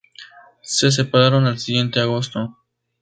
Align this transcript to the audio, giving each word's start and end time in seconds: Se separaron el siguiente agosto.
Se 0.63 0.89
separaron 0.91 1.45
el 1.45 1.59
siguiente 1.59 1.99
agosto. 1.99 2.57